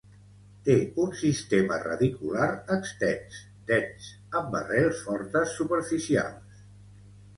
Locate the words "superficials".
5.61-6.65